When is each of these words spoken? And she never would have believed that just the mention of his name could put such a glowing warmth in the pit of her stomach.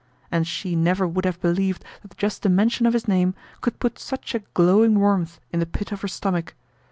And 0.31 0.47
she 0.47 0.75
never 0.75 1.07
would 1.07 1.25
have 1.25 1.39
believed 1.41 1.85
that 2.01 2.17
just 2.17 2.41
the 2.41 2.49
mention 2.49 2.87
of 2.87 2.93
his 2.93 3.07
name 3.07 3.35
could 3.61 3.77
put 3.77 3.99
such 3.99 4.33
a 4.33 4.39
glowing 4.55 4.97
warmth 4.99 5.39
in 5.53 5.59
the 5.59 5.67
pit 5.67 5.91
of 5.91 6.01
her 6.01 6.07
stomach. 6.07 6.55